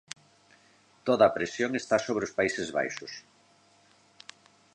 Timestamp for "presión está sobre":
1.37-2.33